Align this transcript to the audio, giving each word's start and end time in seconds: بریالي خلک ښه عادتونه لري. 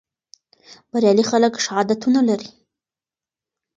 بریالي 0.91 1.23
خلک 1.31 1.53
ښه 1.63 1.71
عادتونه 1.77 2.19
لري. 2.29 2.49